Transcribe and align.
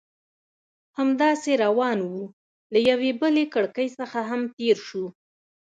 همداسې 0.97 1.51
روان 1.63 1.97
وو، 2.09 2.23
له 2.73 2.79
یوې 2.89 3.11
بلې 3.21 3.45
کړکۍ 3.53 3.87
څخه 3.99 4.19
هم 4.29 4.41
تېر 4.57 4.77
شوو. 4.87 5.07